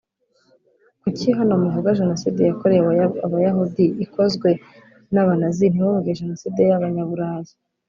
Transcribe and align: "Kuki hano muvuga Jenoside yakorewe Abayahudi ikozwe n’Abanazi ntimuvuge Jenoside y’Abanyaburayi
"Kuki 1.01 1.27
hano 1.37 1.53
muvuga 1.63 1.97
Jenoside 1.99 2.39
yakorewe 2.49 2.91
Abayahudi 3.25 3.85
ikozwe 4.05 4.49
n’Abanazi 5.13 5.65
ntimuvuge 5.69 6.17
Jenoside 6.19 6.59
y’Abanyaburayi 6.69 7.51